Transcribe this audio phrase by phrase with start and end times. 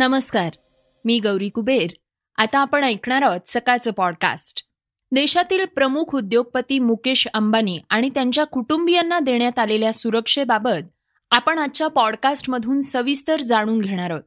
[0.00, 0.50] नमस्कार
[1.04, 1.90] मी गौरी कुबेर.
[2.36, 4.64] आता आपण ऐकणार आहोत सकाळचं पॉडकास्ट
[5.12, 10.92] देशातील प्रमुख उद्योगपती मुकेश अंबानी आणि त्यांच्या कुटुंबियांना देण्यात आलेल्या सुरक्षेबाबत
[11.30, 14.22] आपण आजच्या पॉडकास्टमधून सविस्तर जाणून घेणार आहोत.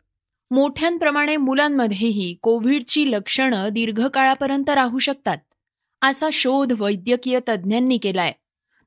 [0.51, 5.37] मोठ्यांप्रमाणे मुलांमध्येही कोविडची लक्षणं दीर्घकाळापर्यंत राहू शकतात.
[6.01, 8.31] असा शोध वैद्यकीय तज्ज्ञांनी केलाय.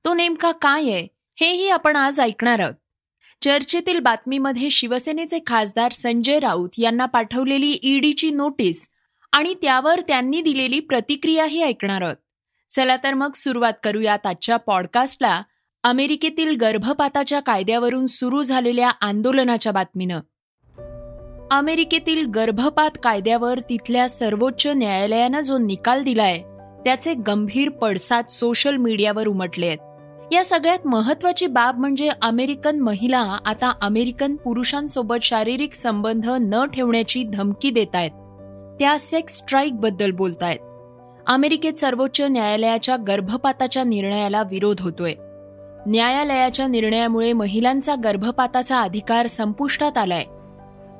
[0.04, 1.08] तो नेमका काय आहे
[1.40, 2.74] हेही आपण आज ऐकणार आहोत.
[3.40, 8.88] चर्चेतील बातमीमध्ये शिवसेनेचे खासदार संजय राऊत यांना पाठवलेली ईडीची नोटीस
[9.32, 12.16] आणि त्यावर त्यांनी दिलेली प्रतिक्रियाही ऐकणार आहोत.
[12.70, 15.42] चला तर मग सुरुवात करूयात आजच्या पॉडकास्टला.
[15.84, 20.20] अमेरिकेतील गर्भपाताच्या कायद्यावरून सुरू झालेल्या आंदोलनाच्या बातमीनं.
[21.50, 26.38] अमेरिकेतील गर्भपात कायद्यावर तिथल्या सर्वोच्च न्यायालयानं जो निकाल दिलाय
[26.84, 29.85] त्याचे गंभीर पडसाद सोशल मीडियावर उमटले आहेत
[30.32, 37.70] या सगळ्यात महत्वाची बाब म्हणजे अमेरिकन महिला आता अमेरिकन पुरुषांसोबत शारीरिक संबंध न ठेवण्याची धमकी
[37.70, 38.10] देत आहेत
[38.78, 40.58] त्या सेक्स स्ट्राईकबद्दल बोलतायत.
[41.26, 45.14] अमेरिकेत सर्वोच्च न्यायालयाच्या गर्भपाताच्या निर्णयाला विरोध होतोय.
[45.86, 50.24] न्यायालयाच्या निर्णयामुळे महिलांचा गर्भपाताचा अधिकार संपुष्टात आलाय.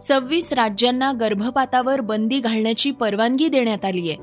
[0.03, 4.15] सव्वीस राज्यांना गर्भपातावर बंदी घालण्याची परवानगी देण्यात आलीय.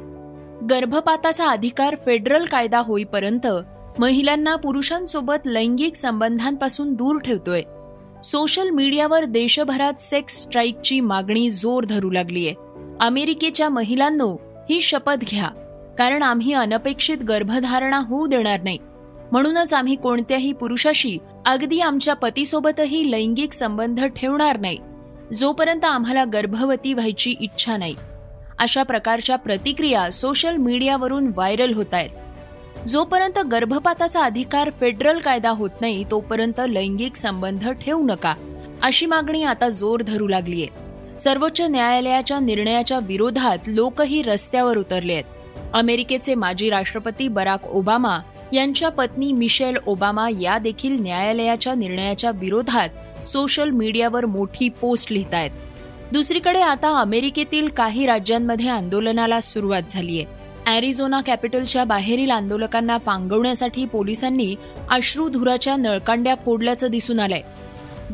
[0.69, 3.47] गर्भपाताचा अधिकार फेडरल कायदा होईपर्यंत
[3.99, 7.61] महिलांना पुरुषांसोबत लैंगिक संबंधांपासून दूर ठेवतोय.
[8.23, 12.53] सोशल मीडियावर देशभरात सेक्स स्ट्राईकची मागणी जोर धरू लागलीय.
[13.02, 14.35] अमेरिकेच्या महिलांनो
[14.69, 15.50] ही शपथ घ्या.
[15.97, 18.77] कारण आम्ही अनपेक्षित गर्भधारणा होऊ देणार नाही.
[19.31, 24.78] म्हणूनच आम्ही कोणत्याही पुरुषाशी अगदी आमच्या पतीसोबतही लैंगिक संबंध ठेवणार नाही.
[25.33, 27.95] जोपर्यंत आम्हाला गर्भवती व्हायची इच्छा नाही.
[28.59, 32.09] अशा प्रकारच्या प्रतिक्रिया सोशल मीडियावरून व्हायरल होत आहेत
[32.88, 38.34] जोपर्यंत गर्भपाताचा अधिकार फेडरल कायदा होत नाही तोपर्यंत लैंगिक संबंध ठेवू नका.
[38.84, 40.66] अशी मागणी आता जोर धरू लागलीय.
[41.20, 45.24] सर्वोच्च न्यायालयाच्या निर्णयाच्या विरोधात लोकही रस्त्यावर उतरले आहेत.
[45.74, 48.19] अमेरिकेचे माजी राष्ट्रपती बराक ओबामा
[48.53, 55.52] यांच्या पत्नी मिशेल ओबामा या देखील न्यायालयाच्या निर्णयाच्या विरोधात सोशल मीडियावर मोठी पोस्ट लिहित आहेत
[56.12, 60.43] दुसरीकडे आता अमेरिकेतील काही राज्यांमध्ये आंदोलनाला सुरुवात झाली आहे
[60.73, 64.56] अॅरिझोना कॅपिटलच्या बाहेरील आंदोलकांना पांगवण्यासाठी पोलिसांनी
[64.89, 67.41] अश्रुधुराच्या नळकांड्या फोडल्याचं दिसून आलंय.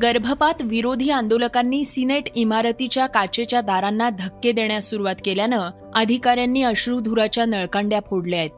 [0.02, 8.40] गर्भपात विरोधी आंदोलकांनी सिनेट इमारतीच्या काचेच्या दारांना धक्के देण्यास सुरुवात केल्यानं अधिकाऱ्यांनी अश्रुधुराच्या नळकांड्या फोडल्या
[8.40, 8.50] आहेत.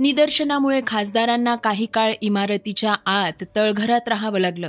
[0.00, 4.68] निदर्शनामुळे खासदारांना काही काळ इमारतीच्या आत तळघरात राहावं लागलं.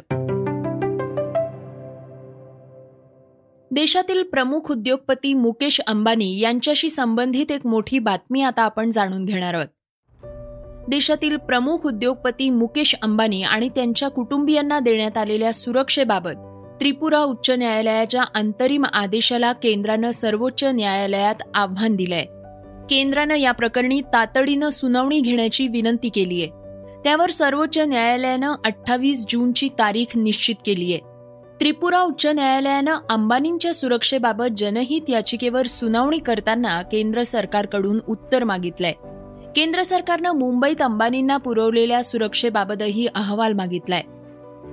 [3.79, 9.67] देशातील प्रमुख उद्योगपती मुकेश अंबानी यांच्याशी संबंधित एक मोठी बातमी आता आपण जाणून घेणार आहोत.
[10.89, 16.31] देशातील प्रमुख उद्योगपती मुकेश अंबानी आणि त्यांच्या कुटुंबियांना देण्यात आलेल्या सुरक्षेबाबत
[16.79, 22.25] त्रिपुरा उच्च न्यायालयाच्या अंतरिम आदेशाला केंद्रानं सर्वोच्च न्यायालयात आव्हान दिलंय.
[22.89, 26.49] केंद्रानं या प्रकरणी तातडीनं सुनावणी घेण्याची विनंती केली आहे
[27.03, 31.08] त्यावर सर्वोच्च न्यायालयानं अठ्ठावीस जूनची तारीख निश्चित केली आहे
[31.59, 38.93] त्रिपुरा उच्च न्यायालयानं अंबानींच्या सुरक्षेबाबत जनहित याचिकेवर सुनावणी करताना केंद्र सरकारकडून उत्तर मागितलंय.
[39.55, 44.01] केंद्र सरकारनं मुंबईत अंबानींना पुरवलेल्या सुरक्षेबाबतही अहवाल मागितलाय.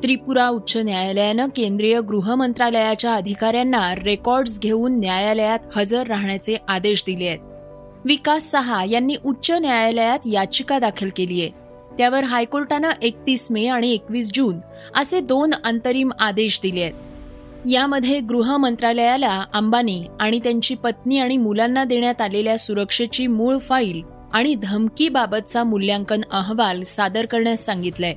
[0.03, 7.39] त्रिपुरा उच्च न्यायालयानं केंद्रीय गृह मंत्रालयाच्या अधिकाऱ्यांना रेकॉर्ड्स घेऊन न्यायालयात हजर राहण्याचे आदेश दिले आहेत
[8.05, 11.66] विकास सहा यांनी उच्च न्यायालयात याचिका दाखल केली आहे
[11.99, 14.59] त्यावर हायकोर्टानं एकतीस मे आणि एकवीस जून
[14.95, 16.95] असे दोन अंतरिम आदेश दिले आहेत.
[17.69, 24.03] यामध्ये गृह मंत्रालयाला अंबानी आणि त्यांची पत्नी आणि मुलांना देण्यात आलेल्या सुरक्षेची मूळ फाईल
[24.33, 28.15] आणि धमकीबाबतचा मूल्यांकन अहवाल सादर करण्यास सांगितलंय.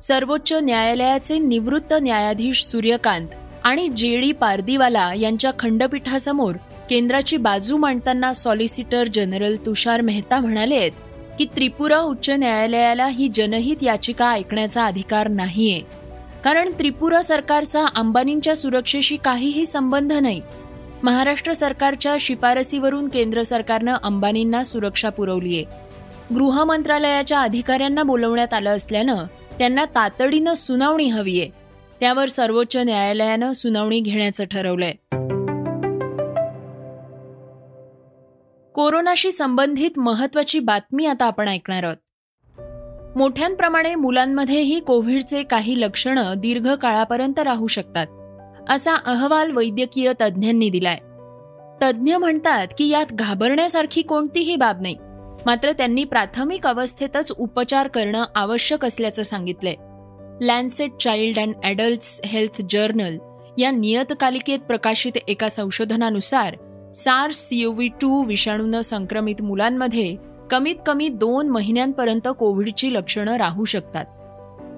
[0.00, 3.28] सर्वोच्च न्यायालयाचे निवृत्त न्यायाधीश सूर्यकांत
[3.64, 6.56] आणि जे डी पारदीवाला यांच्या खंडपीठासमोर
[6.90, 10.92] केंद्राची बाजू मांडताना सॉलिसिटर जनरल तुषार मेहता म्हणाले आहेत
[11.38, 15.80] की त्रिपुरा उच्च न्यायालयाला ही जनहित याचिका ऐकण्याचा अधिकार नाहीये.
[16.44, 20.40] कारण त्रिपुरा सरकारचा अंबानींच्या सुरक्षेशी काहीही संबंध नाही.
[21.02, 25.64] महाराष्ट्र सरकारच्या शिफारसीवरून केंद्र सरकारनं अंबानींना सुरक्षा पुरवलीये.
[26.34, 29.24] गृह मंत्रालयाच्या अधिकाऱ्यांना बोलवण्यात आलं असल्यानं
[29.58, 31.48] त्यांना तातडीनं सुनावणी हवीये.
[32.00, 34.92] त्यावर सर्वोच्च न्यायालयानं सुनावणी घेण्याचं ठरवलंय.
[38.76, 41.96] कोरोनाशी संबंधित महत्वाची बातमी आता आपण ऐकणार आहोत.
[43.16, 48.06] मोठ्यांप्रमाणे मुलांमध्येही कोविडचे काही लक्षणं दीर्घ काळापर्यंत राहू शकतात
[48.70, 50.96] असा अहवाल वैद्यकीय तज्ज्ञांनी दिलाय.
[51.82, 54.96] तज्ज्ञ म्हणतात की यात घाबरण्यासारखी कोणतीही बाब नाही
[55.46, 59.74] मात्र त्यांनी प्राथमिक अवस्थेतच उपचार करणं आवश्यक असल्याचं सांगितलंय.
[60.46, 63.18] Lancet child and adults health journal
[63.58, 66.56] या नियतकालिकेत प्रकाशित एका संशोधनानुसार
[66.96, 70.16] सार्स सीओव्ही टू विषाणूनं संक्रमित मुलांमध्ये
[70.50, 74.04] कमीत कमी दोन महिन्यांपर्यंत कोविडची लक्षणं राहू शकतात.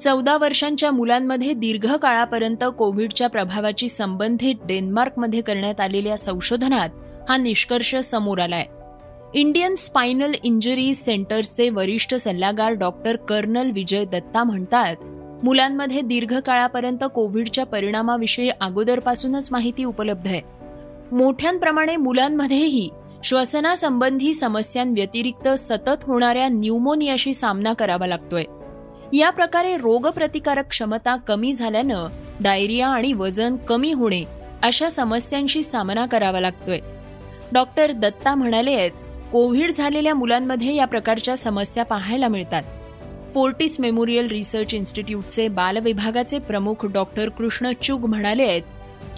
[0.01, 6.89] चौदा वर्षांच्या मुलांमध्ये दीर्घकाळापर्यंत कोविडच्या प्रभावाची संबंधित डेन्मार्कमध्ये करण्यात आलेल्या संशोधनात
[7.29, 8.65] हा निष्कर्ष समोर आलाय.
[9.35, 14.97] इंडियन स्पायनल इंजरी सेंटरचे वरिष्ठ सल्लागार डॉक्टर कर्नल विजय दत्ता म्हणतात
[15.45, 20.58] मुलांमध्ये दीर्घकाळापर्यंत कोविडच्या परिणामाविषयी अगोदरपासूनच माहिती उपलब्ध आहे.
[21.13, 22.91] मोठ्यांप्रमाणे मुलांमध्येही
[23.25, 28.45] श्वसनासंबंधी समस्यांव्यतिरिक्त सतत होणाऱ्या न्यूमोनियाशी सामना करावा लागतोय.
[29.13, 32.07] या प्रकारे रोगप्रतिकारक क्षमता कमी झाल्यानं
[32.41, 34.25] डायरिया आणि वजन कमी होणे
[34.63, 36.79] अशा समस्यांशी सामना करावा लागतोय.
[37.53, 38.91] डॉक्टर दत्ता म्हणाले आहेत
[39.33, 42.63] कोविड झालेल्या मुलांमध्ये या प्रकारच्या समस्या पाहायला मिळतात.
[43.35, 48.63] फोर्टिस मेमोरियल रिसर्च इन्स्टिट्यूटचे बालविभागाचे प्रमुख डॉक्टर कृष्ण चुग म्हणाले आहेत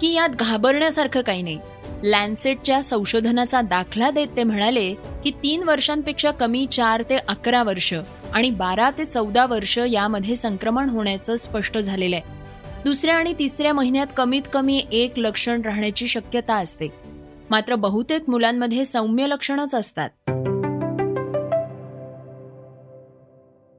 [0.01, 1.59] की यात घाबरण्यासारखं काही नाही.
[2.03, 7.93] लॅन्सेटच्या संशोधनाचा दाखला देत ते म्हणाले की तीन वर्षांपेक्षा कमी चार ते अकरा वर्ष
[8.33, 12.29] आणि बारा ते चौदा वर्ष यामध्ये संक्रमण होण्याचं स्पष्ट झालेलं आहे.
[12.83, 16.87] दुसऱ्या आणि तिसऱ्या महिन्यात कमीत कमी एक लक्षण राहण्याची शक्यता असते.
[17.49, 20.09] मात्र बहुतेक मुलांमध्ये सौम्य लक्षणच असतात.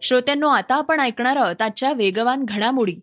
[0.03, 2.97] श्रोत्यांनो आता आपण ऐकणार आहोत आजच्या वेगवान घडामोडी.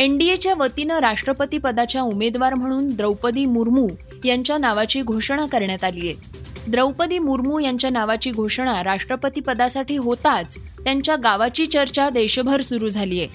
[0.00, 3.88] एनडीएच्या वतीनं राष्ट्रपती पदाच्या उमेदवार म्हणून द्रौपदी मुर्मू
[4.24, 6.14] यांच्या नावाची घोषणा करण्यात आली आहे.
[6.68, 13.28] द्रौपदी मुर्मू यांच्या नावाची घोषणा राष्ट्रपती पदासाठी होताच त्यांच्या गावाची चर्चा देशभर सुरू झाली आहे.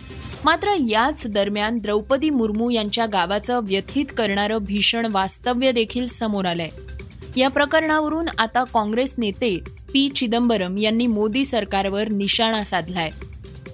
[0.46, 6.70] मात्र याच दरम्यान द्रौपदी मुर्मू यांच्या गावाचं व्यथित करणारं भीषण वास्तव्य देखील समोर आलंय.
[7.38, 9.60] या प्रकरणावरून आता काँग्रेस नेते
[9.94, 10.10] पी.
[10.16, 13.12] चिदंबरम यांनी मोदी सरकारवर निशाणा साधलाय.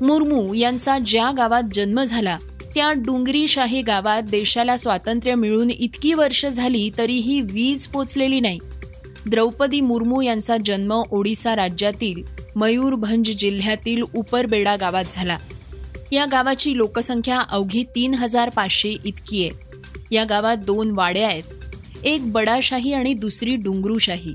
[0.02, 2.38] मुर्मू यांचा ज्या गावात जन्म झाला
[2.76, 8.60] त्या डुंगरीशाही गावात देशाला स्वातंत्र्य मिळून इतकी वर्ष झाली तरीही वीज पोचलेली नाही.
[9.26, 12.24] द्रौपदी मुर्मू यांचा जन्म ओडिसा राज्यातील
[12.56, 15.38] मयूरभंज जिल्ह्यातील उपरबेडा गावात झाला.
[16.12, 19.52] या गावाची लोकसंख्या अवघी तीन हजार पाचशे इतकी आहे.
[20.12, 21.44] या गावात दोन वाड्या आहेत.
[22.04, 24.34] एक बडाशाही आणि दुसरी डुंगरूशाही.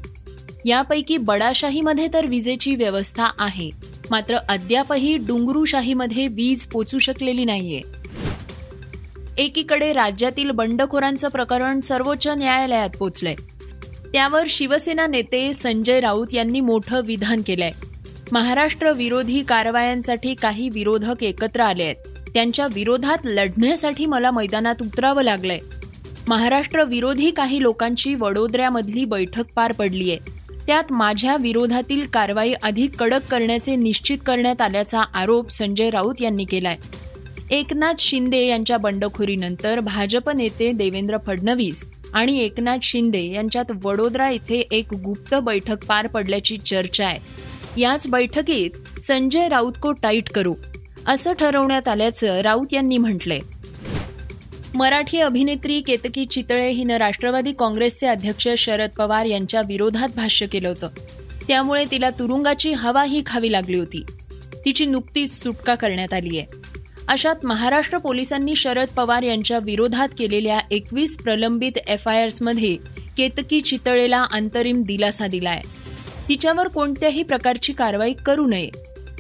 [0.64, 3.70] यापैकी बडाशाहीमध्ये तर विजेची व्यवस्था आहे.
[4.10, 7.80] मात्र अद्यापही डुंगरूशाहीमध्ये वीज पोचू शकलेली नाहीये.
[9.38, 13.34] एकीकडे राज्यातील बंडखोरांचं प्रकरण सर्वोच्च न्यायालयात पोचलंय.
[14.12, 17.70] त्यावर शिवसेना नेते संजय राऊत यांनी मोठं विधान केलंय.
[18.32, 21.96] महाराष्ट्र विरोधी कारवायांसाठी काही विरोधक एकत्र आले आहेत.
[22.34, 25.58] त्यांच्या विरोधात लढण्यासाठी मला मैदानात उतरावं लागलंय.
[26.28, 30.36] महाराष्ट्र विरोधी काही लोकांची वडोदऱ्यामधली बैठक पार पडली आहे
[30.66, 36.76] त्यात माझ्या विरोधातील कारवाई अधिक कडक करण्याचे निश्चित करण्यात आल्याचा आरोप संजय राऊत यांनी केलाय.
[37.50, 41.84] एकनाथ शिंदे यांच्या बंडखोरीनंतर भाजप नेते देवेंद्र फडणवीस
[42.14, 47.18] आणि एकनाथ शिंदे यांच्यात वडोदरा इथे एक गुप्त बैठक पार पडल्याची चर्चा आहे.
[47.80, 48.70] याच बैठकीत
[49.02, 50.54] संजय राऊत को टाईट करू
[51.06, 53.40] असं ठरवण्यात आल्याचं राऊत यांनी म्हटलंय.
[54.74, 60.88] मराठी अभिनेत्री केतकी चितळे हिनं राष्ट्रवादी काँग्रेसचे अध्यक्ष शरद पवार यांच्या विरोधात भाष्य केलं होतं.
[61.48, 64.04] त्यामुळे तिला तुरुंगाची हवाही खावी लागली होती.
[64.64, 66.65] तिची नुकतीच सुटका करण्यात आली आहे
[67.08, 72.76] अशात महाराष्ट्र पोलिसांनी शरद पवार यांच्या विरोधात केलेल्या एकवीस प्रलंबित एफ आय आर्समध्ये
[73.16, 75.60] केतकी चितळेला अंतरिम दिलासा दिलाय.
[76.28, 78.68] तिच्यावर कोणत्याही प्रकारची कारवाई करू नये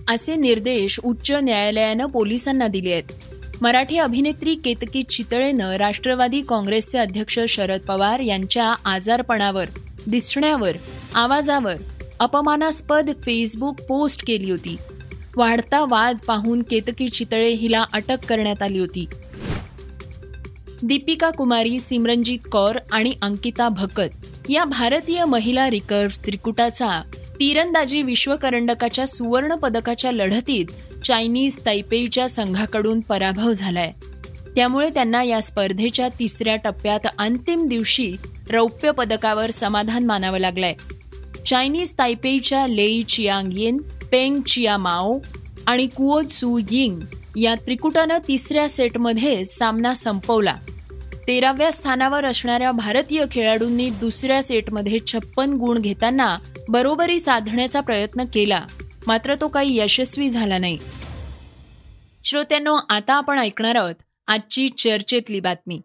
[0.08, 3.12] असे निर्देश उच्च न्यायालयानं पोलिसांना दिले आहेत.
[3.60, 9.66] मराठी अभिनेत्री केतकी चितळेनं राष्ट्रवादी काँग्रेसचे अध्यक्ष शरद पवार यांच्या आजारपणावर
[10.06, 10.76] दिसण्यावर
[11.14, 11.76] आवाजावर
[12.20, 14.76] अपमानास्पद फेसबुक पोस्ट केली होती.
[15.36, 19.06] वाढता वाद पाहून केतकी चितळे हिला अटक करण्यात आली होती.
[20.82, 27.02] दीपिका कुमारी सिमरनजीत कौर आणि अंकिता भकत या भारतीय महिला रिकर्व्ह त्रिकुटाचा
[27.40, 30.66] तीरंदाजी विश्वकरंडकाच्या सुवर्ण पदकाच्या लढतीत
[31.04, 33.92] चायनीज तैपेईच्या संघाकडून पराभव झालाय.
[34.56, 38.14] त्यामुळे त्यांना या स्पर्धेच्या तिसऱ्या टप्प्यात अंतिम दिवशी
[38.50, 40.74] रौप्य पदकावर समाधान मानावं लागलंय.
[41.46, 43.78] चायनीज तायपेईच्या लेई चियांग येन
[44.12, 45.18] पेंग चियामाओ
[45.66, 47.00] आणि कुओ सू यिंग
[47.36, 50.56] या त्रिकुटानं तिसऱ्या सेटमध्ये सामना संपवला.
[51.26, 58.66] तेराव्या स्थानावर असणाऱ्या भारतीय खेळाडूंनी दुसऱ्या सेटमध्ये छप्पन गुण घेताना बरोबरी साधण्याचा प्रयत्न केला.
[59.06, 60.78] मात्र तो काही यशस्वी झाला नाही.
[62.24, 63.94] श्रोत्यांनो आता आपण ऐकणार आहोत
[64.26, 65.80] आजची चर्चेतली बातमी.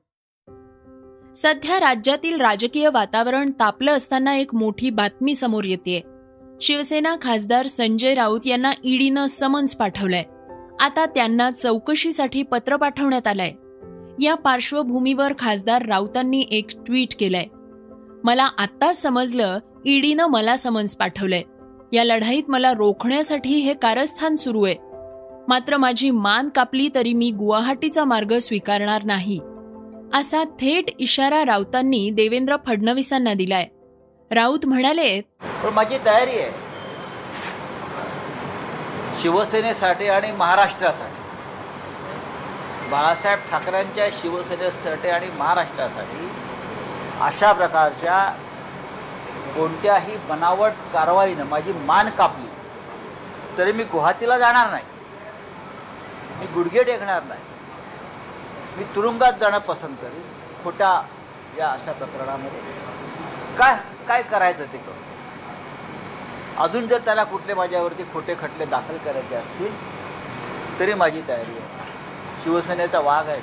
[1.35, 6.01] सध्या राज्यातील राजकीय वातावरण तापलं असताना एक मोठी बातमी समोर येते
[6.61, 10.23] शिवसेना खासदार संजय राऊत यांना ईडीनं समन्स पाठवलंय.
[10.79, 13.51] आता त्यांना चौकशीसाठी पत्र पाठवण्यात आलंय.
[14.25, 17.45] या पार्श्वभूमीवर खासदार राऊतांनी एक ट्विट केलंय.
[18.23, 21.41] मला आत्ताच समजलं ईडीनं मला समन्स पाठवलंय.
[21.93, 24.75] या लढाईत मला रोखण्यासाठी हे कारस्थान सुरू आहे.
[25.47, 29.39] मात्र माझी मान कापली तरी मी गुवाहाटीचा मार्ग स्वीकारणार नाही.
[30.13, 33.65] असा थेट इशारा राऊतांनी देवेंद्र फडणवीसांना दिलाय.
[34.33, 35.21] राऊत म्हणाले
[35.63, 36.51] पण माझी तयारी आहे.
[39.21, 41.19] शिवसेनेसाठी आणि महाराष्ट्रासाठी.
[42.89, 46.29] बाळासाहेब ठाकरेंच्या शिवसेनेसाठी आणि महाराष्ट्रासाठी
[47.21, 48.23] अशा प्रकारच्या
[49.55, 52.47] कोणत्याही बनावट कारवाईनं माझी मान कापली.
[53.57, 54.83] तरी मी गुवाहाटीला जाणार नाही.
[56.39, 57.41] मी गुडघे टेकणार नाही.
[58.77, 60.21] मी तुरुंगात जाणं पसंत करेन.
[60.63, 61.01] खोट्या
[61.57, 62.59] या अशा प्रकरणामध्ये
[63.61, 63.75] काय
[64.07, 69.73] काय करायचं ते करू अजून जर त्याला कुठले माझ्यावरती खोटे खटले दाखल करायचे असतील
[70.79, 71.89] तरी माझी तयारी आहे.
[72.43, 73.41] शिवसेनेचा वाघ आहे.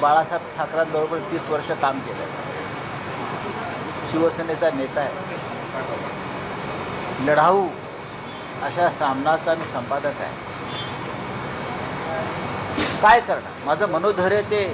[0.00, 2.38] बाळासाहेब ठाकरेंबरोबर तीस वर्ष काम केलं आहे
[4.10, 5.10] शिवसेनेचा नेता आहे.
[7.26, 7.66] लढाऊ
[8.64, 10.48] अशा सामनाचा मी संपादक आहे.
[13.02, 13.64] काय करणार?
[13.66, 14.64] माझं मनोधैर्य ते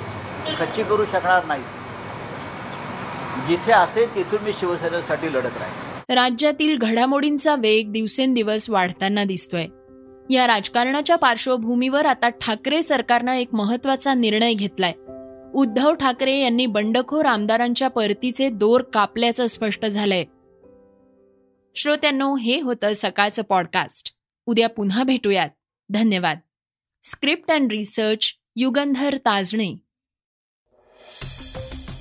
[0.61, 1.63] खच्ची करू शकणार नाही
[3.49, 9.67] जिथे असेल तिथून मी शिवसेनेसाठी लढत राहील राज्यातील घडामोडींचा वेग दिवसेंदिवस वाढताना दिसतोय.
[10.35, 14.93] या राजकारणाच्या पार्श्वभूमीवर आता ठाकरे सरकारनं एक महत्त्वाचा निर्णय घेतलाय.
[15.55, 20.25] उद्धव ठाकरे यांनी बंडखोर आमदारांच्या परतीचे दोर कापल्याचं स्पष्ट झालंय.
[21.77, 24.13] श्रोत्यांनो हे होतं सकाळचं पॉडकास्ट
[24.47, 25.49] उद्या पुन्हा भेटूयात.
[25.89, 26.39] धन्यवाद.
[27.05, 29.86] Script and research Yugandhar Tajane.